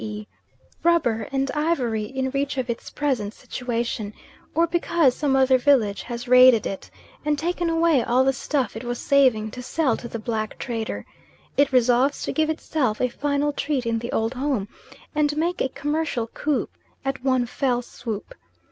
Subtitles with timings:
[0.03, 0.25] e.
[0.81, 4.11] rubber and ivory in reach of its present situation;
[4.55, 6.89] or because some other village has raided it,
[7.23, 11.05] and taken away all the stuff it was saving to sell to the black trader;
[11.55, 14.67] it resolves to give itself a final treat in the old home,
[15.13, 16.67] and make a commercial coup
[17.05, 18.33] at one fell swoop.